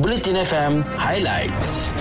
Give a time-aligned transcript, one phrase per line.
[0.00, 1.92] Bulletin FM Highlights.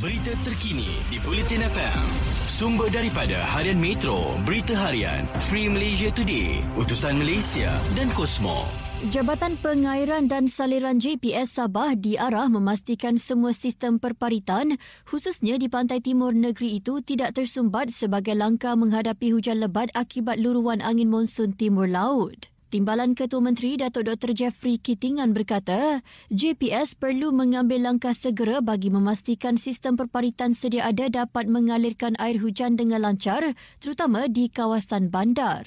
[0.00, 2.00] Berita terkini di Bulletin FM.
[2.48, 8.64] Sumber daripada Harian Metro, Berita Harian, Free Malaysia Today, Utusan Malaysia dan Kosmo.
[9.12, 16.32] Jabatan Pengairan dan Saliran JPS Sabah diarah memastikan semua sistem perparitan, khususnya di pantai timur
[16.32, 22.49] negeri itu tidak tersumbat sebagai langkah menghadapi hujan lebat akibat luruan angin monsun timur laut.
[22.70, 24.30] Timbalan Ketua Menteri Datuk Dr.
[24.30, 31.50] Jeffrey Kitingan berkata, JPS perlu mengambil langkah segera bagi memastikan sistem perparitan sedia ada dapat
[31.50, 33.42] mengalirkan air hujan dengan lancar,
[33.82, 35.66] terutama di kawasan bandar.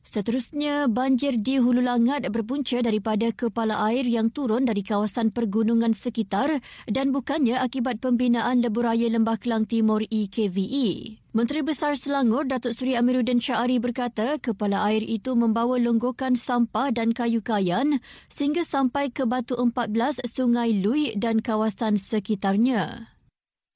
[0.00, 6.56] Seterusnya, banjir di Hulu Langat berpunca daripada kepala air yang turun dari kawasan pergunungan sekitar
[6.88, 11.23] dan bukannya akibat pembinaan leburaya Lembah Kelang Timur EKVE.
[11.34, 17.10] Menteri Besar Selangor Datuk Seri Amiruddin Syari berkata kepala air itu membawa longgokan sampah dan
[17.10, 17.98] kayu kayan
[18.30, 23.13] sehingga sampai ke Batu 14 Sungai Lui dan kawasan sekitarnya.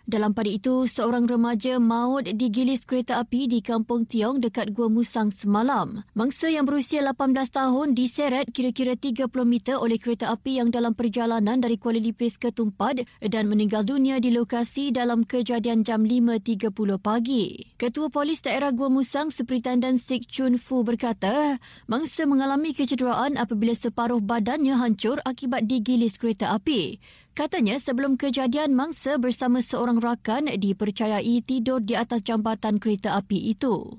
[0.08, 5.28] Dalam pada itu, seorang remaja maut digilis kereta api di Kampung Tiong dekat Gua Musang
[5.28, 6.00] semalam.
[6.16, 11.60] Mangsa yang berusia 18 tahun diseret kira-kira 30 meter oleh kereta api yang dalam perjalanan
[11.60, 17.76] dari Kuala Lipis ke Tumpat dan meninggal dunia di lokasi dalam kejadian jam 5.30 pagi.
[17.76, 24.24] Ketua Polis Daerah Gua Musang, Superintendent Sik Chun Fu berkata, mangsa mengalami kecederaan apabila separuh
[24.24, 26.96] badannya hancur akibat digilis kereta api.
[27.38, 33.94] Katanya sebelum kejadian mangsa bersama seorang rakan dipercayai tidur di atas jambatan kereta api itu.